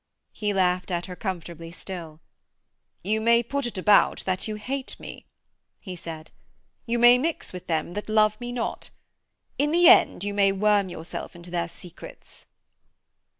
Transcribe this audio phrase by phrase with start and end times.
[0.33, 2.21] He laughed at her comfortably still.
[3.03, 5.27] 'You may put it about that you hate me,'
[5.79, 6.31] he said.
[6.87, 8.89] 'You may mix with them that love me not.
[9.59, 12.47] In the end you may worm yourself into their secrets.'